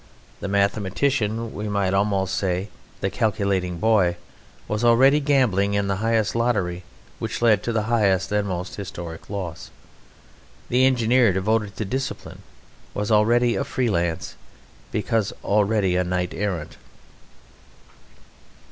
The 0.39 0.47
mathematician, 0.47 1.53
we 1.53 1.69
might 1.69 1.93
almost 1.93 2.33
say 2.33 2.69
the 3.01 3.11
calculating 3.11 3.77
boy, 3.77 4.17
was 4.67 4.83
already 4.83 5.19
gambling 5.19 5.75
in 5.75 5.85
the 5.87 5.97
highest 5.97 6.33
lottery 6.35 6.83
which 7.19 7.39
led 7.39 7.61
to 7.61 7.71
the 7.71 7.83
highest 7.83 8.31
and 8.31 8.47
most 8.47 8.77
historic 8.77 9.29
loss. 9.29 9.69
The 10.69 10.87
engineer 10.87 11.33
devoted 11.33 11.75
to 11.75 11.85
discipline 11.85 12.41
was 12.95 13.11
already 13.11 13.53
a 13.55 13.63
free 13.63 13.91
lance, 13.91 14.35
because 14.91 15.33
already 15.43 15.95
a 15.95 16.03
knight 16.03 16.33
errant. 16.33 16.77